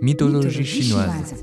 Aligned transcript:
Mythologie 0.00 0.64
chinoise. 0.64 1.34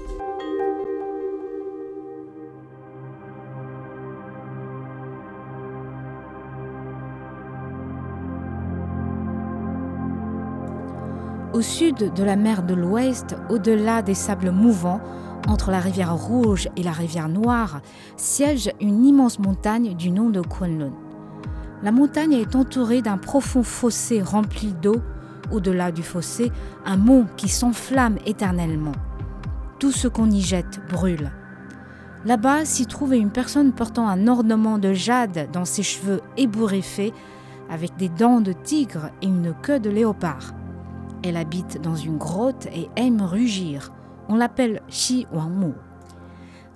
Au 11.54 11.62
sud 11.62 12.14
de 12.14 12.24
la 12.24 12.38
mer 12.38 12.64
de 12.64 12.74
l'Ouest, 12.74 13.36
au-delà 13.50 14.02
des 14.02 14.14
sables 14.14 14.52
mouvants, 14.52 15.02
entre 15.50 15.72
la 15.72 15.80
rivière 15.80 16.16
Rouge 16.16 16.70
et 16.78 16.84
la 16.84 16.92
rivière 16.92 17.28
Noire, 17.28 17.82
siège 18.16 18.72
une 18.80 19.04
immense 19.06 19.38
montagne 19.38 19.96
du 19.96 20.12
nom 20.12 20.30
de 20.30 20.40
Kunlun. 20.40 20.94
La 21.84 21.92
montagne 21.92 22.34
est 22.34 22.56
entourée 22.56 23.02
d'un 23.02 23.18
profond 23.18 23.64
fossé 23.64 24.22
rempli 24.22 24.74
d'eau. 24.82 25.02
Au-delà 25.52 25.92
du 25.92 26.04
fossé, 26.04 26.52
un 26.86 26.98
mont 26.98 27.26
qui 27.38 27.50
s'enflamme 27.50 28.18
éternellement. 28.26 28.94
Tout 29.80 29.92
ce 29.92 30.08
qu'on 30.08 30.30
y 30.30 30.42
jette 30.42 30.80
brûle. 30.90 31.32
Là-bas 32.26 32.66
s'y 32.66 32.88
trouve 32.88 33.14
une 33.14 33.30
personne 33.30 33.72
portant 33.72 34.08
un 34.08 34.28
ornement 34.28 34.80
de 34.80 34.94
jade 34.94 35.50
dans 35.54 35.66
ses 35.66 35.84
cheveux 35.84 36.22
ébouriffés, 36.38 37.14
avec 37.70 37.96
des 37.98 38.10
dents 38.10 38.42
de 38.42 38.52
tigre 38.52 39.12
et 39.22 39.28
une 39.28 39.54
queue 39.62 39.80
de 39.80 39.90
léopard. 39.90 40.54
Elle 41.24 41.38
habite 41.38 41.82
dans 41.82 41.96
une 41.96 42.18
grotte 42.18 42.68
et 42.68 42.90
aime 42.96 43.22
rugir. 43.22 43.92
On 44.28 44.36
l'appelle 44.36 44.82
Xi 44.90 45.28
Wangmu. 45.32 45.74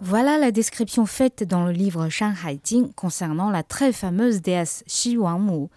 Voilà 0.01 0.37
la 0.37 0.51
description 0.51 1.05
faite 1.05 1.43
dans 1.43 1.65
le 1.65 1.73
livre 1.73 2.07
Shanghai 2.07 2.57
Jing 2.63 2.93
concernant 2.93 3.49
la 3.49 3.63
très 3.63 3.91
fameuse 3.91 4.41
déesse 4.41 4.85
Xi 4.87 5.17
Wangmu. 5.17 5.67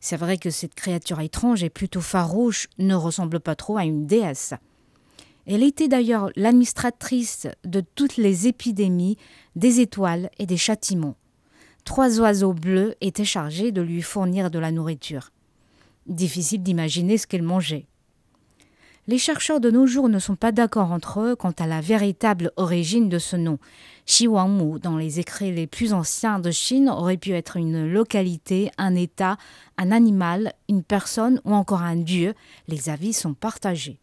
C'est 0.00 0.16
vrai 0.16 0.38
que 0.38 0.50
cette 0.50 0.76
créature 0.76 1.20
étrange 1.20 1.64
et 1.64 1.70
plutôt 1.70 2.00
farouche 2.00 2.68
ne 2.78 2.94
ressemble 2.94 3.40
pas 3.40 3.56
trop 3.56 3.76
à 3.76 3.84
une 3.84 4.06
déesse. 4.06 4.54
Elle 5.46 5.64
était 5.64 5.88
d'ailleurs 5.88 6.30
l'administratrice 6.36 7.48
de 7.64 7.80
toutes 7.80 8.16
les 8.16 8.46
épidémies, 8.46 9.18
des 9.56 9.80
étoiles 9.80 10.30
et 10.38 10.46
des 10.46 10.56
châtiments. 10.56 11.16
Trois 11.84 12.20
oiseaux 12.20 12.54
bleus 12.54 12.94
étaient 13.00 13.24
chargés 13.24 13.72
de 13.72 13.82
lui 13.82 14.02
fournir 14.02 14.52
de 14.52 14.60
la 14.60 14.70
nourriture. 14.70 15.32
Difficile 16.06 16.62
d'imaginer 16.62 17.18
ce 17.18 17.26
qu'elle 17.26 17.42
mangeait. 17.42 17.88
Les 19.06 19.18
chercheurs 19.18 19.60
de 19.60 19.70
nos 19.70 19.86
jours 19.86 20.08
ne 20.08 20.18
sont 20.18 20.34
pas 20.34 20.50
d'accord 20.50 20.90
entre 20.90 21.20
eux 21.20 21.36
quant 21.36 21.52
à 21.58 21.66
la 21.66 21.82
véritable 21.82 22.52
origine 22.56 23.10
de 23.10 23.18
ce 23.18 23.36
nom. 23.36 23.58
Xi 24.06 24.26
Wangmu, 24.26 24.78
dans 24.78 24.96
les 24.96 25.20
écrits 25.20 25.52
les 25.52 25.66
plus 25.66 25.92
anciens 25.92 26.38
de 26.38 26.50
Chine, 26.50 26.88
aurait 26.88 27.18
pu 27.18 27.32
être 27.32 27.58
une 27.58 27.86
localité, 27.86 28.70
un 28.78 28.94
état, 28.94 29.36
un 29.76 29.92
animal, 29.92 30.54
une 30.70 30.82
personne 30.82 31.38
ou 31.44 31.52
encore 31.52 31.82
un 31.82 31.96
dieu. 31.96 32.32
Les 32.66 32.88
avis 32.88 33.12
sont 33.12 33.34
partagés. 33.34 33.98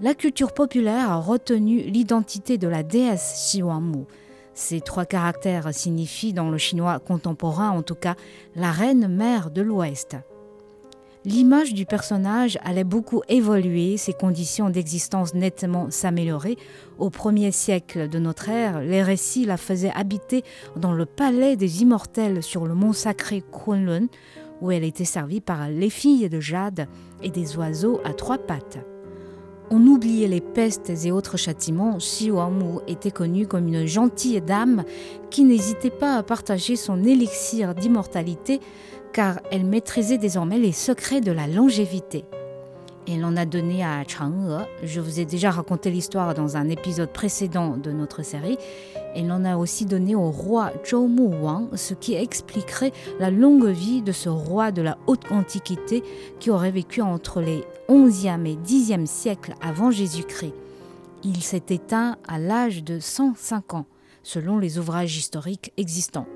La 0.00 0.14
culture 0.14 0.54
populaire 0.54 1.10
a 1.10 1.20
retenu 1.20 1.82
l'identité 1.82 2.56
de 2.56 2.68
la 2.68 2.82
déesse 2.82 3.34
Xi 3.34 3.62
Wangmu. 3.62 4.06
Ces 4.54 4.80
trois 4.80 5.04
caractères 5.04 5.74
signifient 5.74 6.32
dans 6.32 6.48
le 6.48 6.58
chinois 6.58 6.98
contemporain 7.00 7.70
en 7.70 7.82
tout 7.82 7.94
cas 7.94 8.16
la 8.56 8.72
reine 8.72 9.08
mère 9.08 9.50
de 9.50 9.60
l'Ouest. 9.60 10.16
L'image 11.24 11.72
du 11.72 11.86
personnage 11.86 12.58
allait 12.64 12.82
beaucoup 12.82 13.22
évoluer, 13.28 13.96
ses 13.96 14.12
conditions 14.12 14.70
d'existence 14.70 15.34
nettement 15.34 15.88
s'améliorer. 15.88 16.56
Au 16.98 17.10
premier 17.10 17.52
siècle 17.52 18.08
de 18.08 18.18
notre 18.18 18.48
ère, 18.48 18.80
les 18.80 19.04
récits 19.04 19.44
la 19.44 19.56
faisaient 19.56 19.92
habiter 19.94 20.42
dans 20.74 20.92
le 20.92 21.06
palais 21.06 21.54
des 21.54 21.82
immortels 21.82 22.42
sur 22.42 22.66
le 22.66 22.74
mont 22.74 22.92
sacré 22.92 23.44
Kunlun, 23.52 24.08
où 24.60 24.72
elle 24.72 24.82
était 24.82 25.04
servie 25.04 25.40
par 25.40 25.68
les 25.68 25.90
filles 25.90 26.28
de 26.28 26.40
jade 26.40 26.88
et 27.22 27.30
des 27.30 27.56
oiseaux 27.56 28.00
à 28.04 28.14
trois 28.14 28.38
pattes. 28.38 28.78
On 29.70 29.86
oubliait 29.86 30.28
les 30.28 30.40
pestes 30.40 30.92
et 31.04 31.12
autres 31.12 31.36
châtiments. 31.36 31.98
Xi 31.98 32.30
Wangmu 32.30 32.80
était 32.88 33.10
connue 33.10 33.46
comme 33.46 33.68
une 33.68 33.86
gentille 33.86 34.40
dame 34.40 34.84
qui 35.30 35.44
n'hésitait 35.44 35.90
pas 35.90 36.16
à 36.16 36.22
partager 36.22 36.76
son 36.76 37.02
élixir 37.02 37.74
d'immortalité 37.74 38.60
car 39.12 39.40
elle 39.50 39.64
maîtrisait 39.64 40.18
désormais 40.18 40.58
les 40.58 40.72
secrets 40.72 41.20
de 41.20 41.32
la 41.32 41.46
longévité. 41.46 42.24
Elle 43.08 43.24
en 43.24 43.36
a 43.36 43.44
donné 43.44 43.84
à 43.84 44.04
Chang'e. 44.06 44.64
Je 44.84 45.00
vous 45.00 45.18
ai 45.18 45.24
déjà 45.24 45.50
raconté 45.50 45.90
l'histoire 45.90 46.34
dans 46.34 46.56
un 46.56 46.68
épisode 46.68 47.10
précédent 47.10 47.76
de 47.76 47.90
notre 47.90 48.22
série. 48.22 48.58
Elle 49.14 49.30
en 49.30 49.44
a 49.44 49.56
aussi 49.56 49.84
donné 49.84 50.14
au 50.14 50.30
roi 50.30 50.72
Zhou 50.84 51.06
Wang, 51.06 51.68
ce 51.76 51.94
qui 51.94 52.14
expliquerait 52.14 52.92
la 53.18 53.30
longue 53.30 53.66
vie 53.66 54.02
de 54.02 54.12
ce 54.12 54.28
roi 54.28 54.72
de 54.72 54.82
la 54.82 54.98
haute 55.06 55.30
antiquité 55.30 56.02
qui 56.40 56.50
aurait 56.50 56.70
vécu 56.70 57.02
entre 57.02 57.40
les 57.40 57.64
11e 57.88 58.46
et 58.46 58.56
10e 58.56 59.06
siècles 59.06 59.54
avant 59.60 59.90
Jésus-Christ. 59.90 60.54
Il 61.24 61.42
s'est 61.42 61.62
éteint 61.68 62.16
à 62.26 62.38
l'âge 62.38 62.82
de 62.82 62.98
105 62.98 63.74
ans, 63.74 63.86
selon 64.22 64.58
les 64.58 64.78
ouvrages 64.78 65.16
historiques 65.16 65.72
existants. 65.76 66.26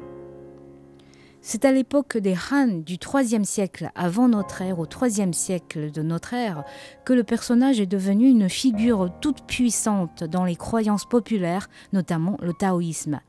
C'est 1.49 1.65
à 1.65 1.71
l'époque 1.71 2.19
des 2.19 2.35
Han 2.51 2.83
du 2.85 2.95
IIIe 2.97 3.47
siècle 3.47 3.93
avant 3.95 4.27
notre 4.27 4.63
ère, 4.63 4.81
au 4.81 4.85
IIIe 4.85 5.33
siècle 5.33 5.93
de 5.93 6.03
notre 6.03 6.35
ère, 6.35 6.65
que 7.05 7.13
le 7.13 7.23
personnage 7.23 7.79
est 7.79 7.87
devenu 7.87 8.29
une 8.29 8.49
figure 8.49 9.13
toute 9.21 9.47
puissante 9.47 10.25
dans 10.25 10.45
les 10.45 10.57
croyances 10.57 11.05
populaires, 11.05 11.69
notamment 11.93 12.37
le 12.43 12.53
taoïsme. 12.53 13.21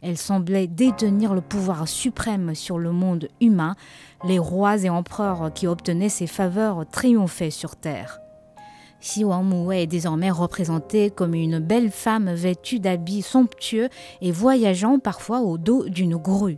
Elle 0.00 0.16
semblait 0.16 0.66
détenir 0.66 1.34
le 1.34 1.42
pouvoir 1.42 1.86
suprême 1.86 2.54
sur 2.54 2.78
le 2.78 2.90
monde 2.90 3.28
humain, 3.42 3.76
les 4.24 4.38
rois 4.38 4.78
et 4.78 4.88
empereurs 4.88 5.52
qui 5.52 5.66
obtenaient 5.66 6.08
ses 6.08 6.26
faveurs 6.26 6.86
triomphaient 6.90 7.50
sur 7.50 7.76
terre. 7.76 8.18
Xi 9.02 9.24
Wangmu 9.24 9.76
est 9.76 9.86
désormais 9.86 10.30
représentée 10.30 11.10
comme 11.10 11.34
une 11.34 11.58
belle 11.58 11.90
femme 11.90 12.32
vêtue 12.32 12.80
d'habits 12.80 13.20
somptueux 13.20 13.90
et 14.22 14.32
voyageant 14.32 14.98
parfois 14.98 15.40
au 15.40 15.58
dos 15.58 15.86
d'une 15.86 16.16
grue. 16.16 16.56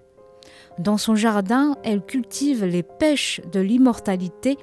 Dans 0.78 0.96
son 0.96 1.16
jardin, 1.16 1.76
elle 1.82 2.02
cultive 2.02 2.64
les 2.64 2.82
pêches 2.82 3.40
de 3.52 3.60
l'immortalité 3.60 4.56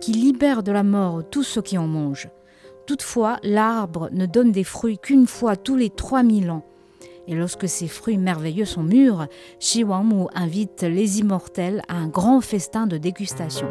qui 0.00 0.12
libèrent 0.12 0.62
de 0.62 0.72
la 0.72 0.82
mort 0.82 1.22
tous 1.30 1.42
ceux 1.42 1.62
qui 1.62 1.78
en 1.78 1.86
mangent. 1.86 2.28
Toutefois, 2.86 3.38
l'arbre 3.42 4.10
ne 4.12 4.26
donne 4.26 4.52
des 4.52 4.64
fruits 4.64 4.98
qu'une 4.98 5.26
fois 5.26 5.56
tous 5.56 5.76
les 5.76 5.88
3000 5.88 6.50
ans. 6.50 6.66
Et 7.26 7.34
lorsque 7.34 7.68
ces 7.68 7.88
fruits 7.88 8.18
merveilleux 8.18 8.66
sont 8.66 8.82
mûrs, 8.82 9.26
Shi 9.58 9.84
invite 10.34 10.82
les 10.82 11.20
immortels 11.20 11.82
à 11.88 11.96
un 11.96 12.08
grand 12.08 12.42
festin 12.42 12.86
de 12.86 12.98
dégustation. 12.98 13.68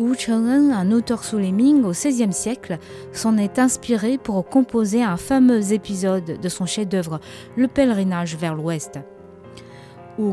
Wu 0.00 0.14
Cheng'en, 0.14 0.70
un 0.70 0.92
auteur 0.92 1.22
sous 1.22 1.36
les 1.36 1.52
Ming 1.52 1.84
au 1.84 1.90
XVIe 1.90 2.32
siècle, 2.32 2.78
s'en 3.12 3.36
est 3.36 3.58
inspiré 3.58 4.16
pour 4.16 4.48
composer 4.48 5.02
un 5.02 5.18
fameux 5.18 5.74
épisode 5.74 6.40
de 6.40 6.48
son 6.48 6.64
chef-d'œuvre 6.64 7.20
Le 7.54 7.68
pèlerinage 7.68 8.34
vers 8.34 8.54
l'ouest. 8.54 8.98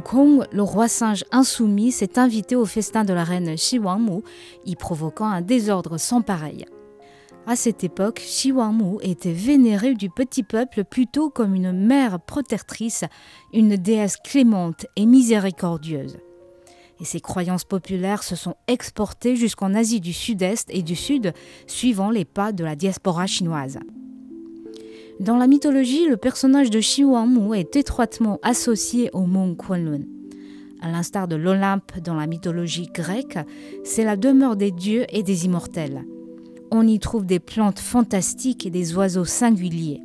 Kong, 0.05 0.45
le 0.53 0.61
roi 0.61 0.87
singe 0.87 1.25
insoumis, 1.33 1.91
s'est 1.91 2.17
invité 2.17 2.55
au 2.55 2.63
festin 2.63 3.03
de 3.03 3.11
la 3.11 3.25
reine 3.25 3.57
Shi 3.57 3.77
Wangmu, 3.77 4.21
y 4.65 4.77
provoquant 4.77 5.27
un 5.27 5.41
désordre 5.41 5.97
sans 5.97 6.21
pareil. 6.21 6.65
À 7.45 7.57
cette 7.57 7.83
époque, 7.83 8.21
Shi 8.25 8.53
Wangmu 8.53 8.99
était 9.01 9.33
vénérée 9.33 9.95
du 9.95 10.09
petit 10.09 10.43
peuple 10.43 10.85
plutôt 10.85 11.29
comme 11.29 11.53
une 11.53 11.73
mère 11.73 12.21
protectrice, 12.21 13.03
une 13.51 13.75
déesse 13.75 14.15
clémente 14.15 14.85
et 14.95 15.05
miséricordieuse 15.05 16.19
et 16.99 17.05
ces 17.05 17.19
croyances 17.19 17.63
populaires 17.63 18.23
se 18.23 18.35
sont 18.35 18.55
exportées 18.67 19.35
jusqu'en 19.35 19.73
Asie 19.73 19.99
du 19.99 20.13
Sud-Est 20.13 20.69
et 20.71 20.81
du 20.81 20.95
Sud, 20.95 21.33
suivant 21.67 22.09
les 22.09 22.25
pas 22.25 22.51
de 22.51 22.63
la 22.63 22.75
diaspora 22.75 23.27
chinoise. 23.27 23.79
Dans 25.19 25.37
la 25.37 25.47
mythologie, 25.47 26.07
le 26.07 26.17
personnage 26.17 26.69
de 26.69 26.79
Xi 26.79 27.03
Wangmu 27.03 27.57
est 27.57 27.75
étroitement 27.75 28.39
associé 28.43 29.09
au 29.13 29.21
mont 29.21 29.55
Kunlun. 29.55 30.03
À 30.79 30.91
l'instar 30.91 31.27
de 31.27 31.35
l'Olympe 31.35 31.99
dans 32.03 32.13
la 32.13 32.27
mythologie 32.27 32.87
grecque, 32.93 33.39
c'est 33.83 34.03
la 34.03 34.15
demeure 34.15 34.55
des 34.55 34.69
dieux 34.69 35.05
et 35.09 35.23
des 35.23 35.45
immortels. 35.45 36.05
On 36.69 36.87
y 36.87 36.99
trouve 36.99 37.25
des 37.25 37.39
plantes 37.39 37.79
fantastiques 37.79 38.65
et 38.67 38.69
des 38.69 38.95
oiseaux 38.95 39.25
singuliers. 39.25 40.01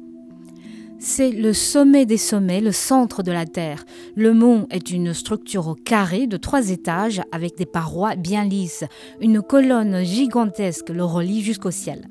C'est 1.04 1.32
le 1.32 1.52
sommet 1.52 2.06
des 2.06 2.16
sommets, 2.16 2.60
le 2.60 2.70
centre 2.70 3.24
de 3.24 3.32
la 3.32 3.44
Terre. 3.44 3.84
Le 4.14 4.32
mont 4.32 4.68
est 4.70 4.92
une 4.92 5.14
structure 5.14 5.66
au 5.66 5.74
carré 5.74 6.28
de 6.28 6.36
trois 6.36 6.70
étages 6.70 7.20
avec 7.32 7.58
des 7.58 7.66
parois 7.66 8.14
bien 8.14 8.44
lisses. 8.44 8.84
Une 9.20 9.42
colonne 9.42 10.04
gigantesque 10.04 10.90
le 10.90 11.04
relie 11.04 11.42
jusqu'au 11.42 11.72
ciel. 11.72 12.06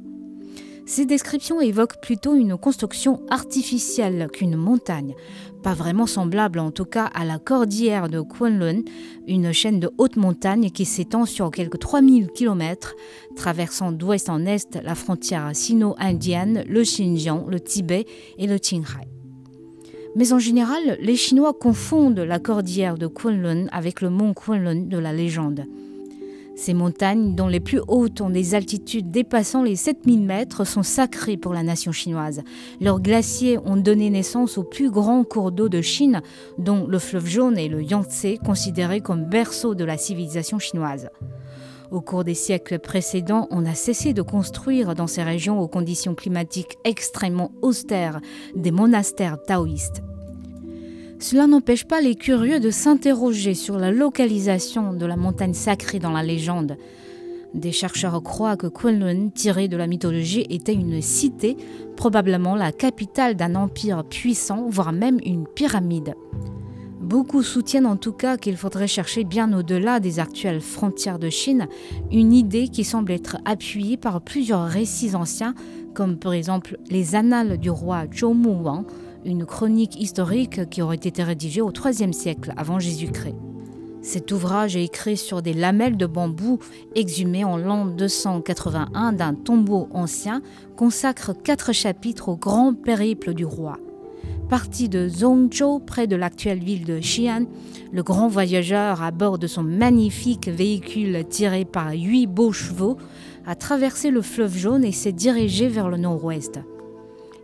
Ces 0.92 1.06
descriptions 1.06 1.62
évoquent 1.62 2.02
plutôt 2.02 2.36
une 2.36 2.58
construction 2.58 3.22
artificielle 3.30 4.28
qu'une 4.30 4.58
montagne, 4.58 5.16
pas 5.64 5.74
vraiment 5.74 6.06
semblable 6.06 6.60
en 6.60 6.72
tout 6.72 6.84
cas 6.84 7.06
à 7.06 7.24
la 7.24 7.40
cordillère 7.40 8.10
de 8.10 8.20
Kunlun, 8.20 8.82
une 9.26 9.54
chaîne 9.54 9.80
de 9.80 9.90
hautes 9.98 10.18
montagnes 10.18 10.70
qui 10.70 10.84
s'étend 10.84 11.26
sur 11.26 11.50
quelques 11.50 11.80
3000 11.80 12.28
km, 12.32 12.94
traversant 13.38 13.94
d'ouest 13.94 14.28
en 14.28 14.46
est 14.46 14.78
la 14.84 14.94
frontière 14.94 15.52
sino-indienne, 15.54 16.66
le 16.68 16.82
Xinjiang, 16.82 17.46
le 17.48 17.62
Tibet 17.62 18.06
et 18.38 18.48
le 18.48 18.58
Qinghai. 18.58 19.08
Mais 20.18 20.34
en 20.34 20.40
général, 20.40 20.98
les 21.00 21.16
Chinois 21.16 21.54
confondent 21.54 22.20
la 22.20 22.40
cordillère 22.40 22.98
de 22.98 23.08
Kunlun 23.08 23.68
avec 23.72 24.02
le 24.02 24.10
mont 24.10 24.34
Kunlun 24.34 24.90
de 24.90 24.98
la 24.98 25.14
légende. 25.14 25.64
Ces 26.62 26.75
montagnes, 26.75 27.34
dont 27.34 27.48
les 27.48 27.60
plus 27.60 27.81
hautes 27.88 28.22
ont 28.22 28.30
des 28.30 28.54
altitudes 28.54 29.10
dépassant 29.10 29.63
les 29.63 29.75
7000 29.75 30.22
mètres, 30.22 30.63
sont 30.63 30.84
sacrées 30.84 31.36
pour 31.36 31.56
la 31.56 31.63
nation 31.63 31.92
chinoise. 31.92 32.44
Leurs 32.80 33.00
glaciers 33.00 33.58
ont 33.66 33.78
donné 33.78 34.12
naissance 34.12 34.60
aux 34.60 34.63
plus 34.63 34.92
grands 34.92 35.24
cours 35.24 35.52
d'eau 35.52 35.69
de 35.69 35.81
Chine, 35.81 36.22
dont 36.60 36.86
le 36.86 37.00
fleuve 37.00 37.25
jaune 37.25 37.58
et 37.58 37.68
le 37.68 37.81
Yangtze, 37.81 38.38
considérés 38.46 39.02
comme 39.02 39.25
berceau 39.25 39.74
de 39.74 39.84
la 39.84 39.98
civilisation 39.98 40.60
chinoise. 40.60 41.10
Au 41.90 42.00
cours 42.00 42.24
des 42.24 42.36
siècles 42.36 42.78
précédents, 42.78 43.48
on 43.50 43.66
a 43.66 43.74
cessé 43.74 44.13
de 44.13 44.22
construire 44.22 44.94
dans 44.94 45.08
ces 45.08 45.24
régions 45.24 45.60
aux 45.60 45.68
conditions 45.68 46.13
climatiques 46.13 46.78
extrêmement 46.84 47.52
austères 47.63 48.22
des 48.56 48.69
monastères 48.69 49.42
taoïstes. 49.42 50.04
Cela 51.22 51.46
n'empêche 51.46 51.86
pas 51.86 52.02
les 52.02 52.16
curieux 52.16 52.60
de 52.60 52.72
s'interroger 52.72 53.54
sur 53.54 53.78
la 53.78 53.92
localisation 53.92 54.92
de 54.92 55.06
la 55.06 55.16
montagne 55.16 55.54
sacrée 55.54 56.00
dans 56.00 56.10
la 56.10 56.24
légende. 56.24 56.78
Des 57.54 57.72
chercheurs 57.72 58.24
croient 58.24 58.58
que 58.58 58.66
Kunlun, 58.66 59.30
tiré 59.30 59.68
de 59.68 59.78
la 59.78 59.86
mythologie, 59.86 60.48
était 60.50 60.74
une 60.74 61.00
cité, 61.00 61.58
probablement 61.96 62.56
la 62.56 62.72
capitale 62.72 63.36
d'un 63.36 63.54
empire 63.54 64.04
puissant, 64.04 64.66
voire 64.68 64.94
même 64.94 65.20
une 65.24 65.46
pyramide. 65.46 66.16
Beaucoup 67.00 67.44
soutiennent 67.44 67.86
en 67.86 67.98
tout 67.98 68.14
cas 68.14 68.38
qu'il 68.38 68.58
faudrait 68.58 68.88
chercher 68.88 69.24
bien 69.24 69.54
au-delà 69.54 70.00
des 70.00 70.20
actuelles 70.20 70.62
frontières 70.62 71.20
de 71.20 71.30
Chine, 71.30 71.68
une 72.12 72.34
idée 72.34 72.68
qui 72.68 72.84
semble 72.84 73.12
être 73.12 73.38
appuyée 73.46 73.98
par 73.98 74.22
plusieurs 74.22 74.66
récits 74.66 75.14
anciens, 75.14 75.54
comme 75.94 76.18
par 76.18 76.34
exemple 76.34 76.80
les 76.90 77.14
annales 77.14 77.60
du 77.60 77.70
roi 77.70 78.06
Zhou 78.12 78.34
Wang, 78.34 78.86
une 79.26 79.46
chronique 79.46 80.00
historique 80.00 80.70
qui 80.70 80.82
aurait 80.82 80.96
été 80.96 81.24
rédigée 81.24 81.62
au 81.62 81.72
IIIe 81.72 82.14
siècle 82.14 82.54
avant 82.58 82.80
Jésus-Christ. 82.80 83.36
Cet 84.02 84.32
ouvrage 84.32 84.76
écrit 84.76 85.16
sur 85.16 85.44
des 85.44 85.54
lamelles 85.54 85.96
de 85.96 86.08
bambou 86.08 86.58
exhumées 86.96 87.44
en 87.44 87.58
l'an 87.58 87.86
281 87.86 89.14
d'un 89.14 89.36
tombeau 89.36 89.88
ancien, 89.92 90.42
consacre 90.76 91.34
quatre 91.34 91.72
chapitres 91.72 92.30
au 92.30 92.36
grand 92.36 92.74
périple 92.74 93.36
du 93.36 93.46
roi. 93.46 93.78
Parti 94.50 94.90
de 94.90 95.08
Zhongzhou, 95.08 95.80
près 95.80 96.08
de 96.08 96.16
l'actuelle 96.16 96.60
ville 96.60 96.84
de 96.84 97.00
Xi'an, 97.00 97.46
le 97.94 98.04
grand 98.04 98.28
voyageur, 98.28 99.02
à 99.02 99.12
bord 99.12 99.38
de 99.38 99.48
son 99.48 99.64
magnifique 99.64 100.50
véhicule 100.50 101.24
tiré 101.30 101.64
par 101.64 101.92
huit 101.92 102.28
beaux 102.28 102.52
chevaux, 102.52 102.98
a 103.46 103.56
traversé 103.56 104.10
le 104.10 104.22
fleuve 104.22 104.58
jaune 104.58 104.84
et 104.84 104.92
s'est 104.92 105.14
dirigé 105.14 105.68
vers 105.68 105.90
le 105.90 105.98
nord-ouest. 105.98 106.60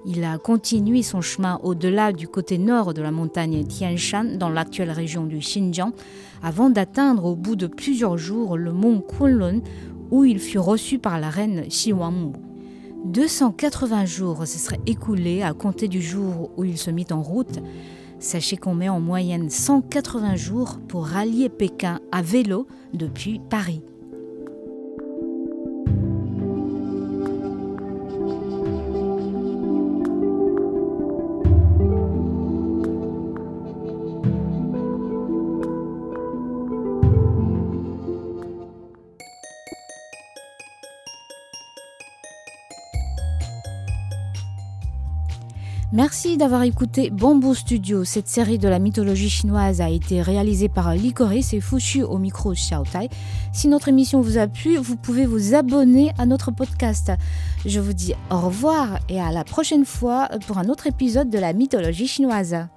Il 0.09 0.24
a 0.24 0.38
continué 0.38 1.04
son 1.04 1.19
chemin 1.19 1.59
au-delà 1.63 2.13
du 2.13 2.30
côté 2.30 2.57
nord 2.57 2.94
de 2.94 3.01
la 3.01 3.12
montagne 3.12 3.65
Tianshan, 3.65 4.38
dans 4.38 4.48
l'actuelle 4.48 4.92
région 4.92 5.25
du 5.25 5.39
Xinjiang, 5.39 5.92
avant 6.42 6.69
d'atteindre 6.69 7.25
au 7.25 7.36
bout 7.36 7.57
de 7.57 7.68
plusieurs 7.68 8.18
jours 8.18 8.56
le 8.56 8.71
mont 8.71 9.01
Kunlun, 9.01 9.59
où 10.09 10.24
il 10.24 10.39
fut 10.39 10.59
reçu 10.59 10.98
par 10.98 11.19
la 11.19 11.30
reine 11.30 11.68
Xi 11.68 11.92
Wangmu. 11.92 12.31
280 13.04 14.06
jours 14.06 14.48
se 14.48 14.57
seraient 14.57 14.80
écoulés 14.86 15.44
à 15.44 15.51
compter 15.51 15.89
du 15.89 16.01
jour 16.01 16.51
où 16.56 16.63
il 16.63 16.77
se 16.77 16.89
mit 16.89 17.07
en 17.12 17.21
route. 17.21 17.59
Sachez 18.19 18.56
qu'on 18.56 18.75
met 18.75 18.88
en 18.88 19.01
moyenne 19.01 19.50
180 19.50 20.38
jours 20.38 20.80
pour 20.88 21.06
rallier 21.06 21.50
Pékin 21.50 22.00
à 22.13 22.21
vélo 22.21 22.65
depuis 22.94 23.42
Paris. 23.50 23.81
Merci 45.94 46.36
d'avoir 46.36 46.63
écouté 46.63 47.10
Bamboo 47.10 47.54
Studio. 47.54 48.04
Cette 48.04 48.28
série 48.28 48.57
de 48.57 48.68
la 48.68 48.78
mythologie 48.78 49.30
chinoise 49.30 49.80
a 49.80 49.89
été 49.89 50.22
réalisée 50.22 50.68
par 50.68 50.94
Licorice 50.94 51.54
et 51.54 51.62
Fushu 51.62 52.04
au 52.04 52.18
micro 52.18 52.51
Xiaotai. 52.51 53.07
Si 53.54 53.69
notre 53.69 53.88
émission 53.88 54.19
vous 54.19 54.38
a 54.38 54.48
plu, 54.48 54.75
vous 54.75 54.98
pouvez 54.98 55.25
vous 55.25 55.56
abonner 55.56 56.12
à 56.18 56.25
notre 56.25 56.51
podcast. 56.51 57.13
Je 57.66 57.80
vous 57.80 57.94
dis 57.94 58.13
au 58.30 58.38
revoir 58.38 59.00
et 59.07 59.22
à 59.22 59.31
la 59.31 59.45
prochaine 59.45 59.86
fois 59.86 60.28
pour 60.45 60.57
un 60.57 60.68
autre 60.68 60.88
épisode 60.88 61.30
de 61.30 61.39
la 61.39 61.54
mythologie 61.54 62.07
chinoise. 62.07 62.68